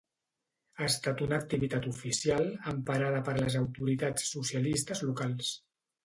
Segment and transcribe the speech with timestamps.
[0.79, 5.53] Ha estat una activitat oficial, emparada per les autoritats socialistes locals.